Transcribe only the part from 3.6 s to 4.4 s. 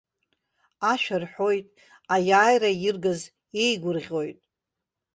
еигәырӷьоит.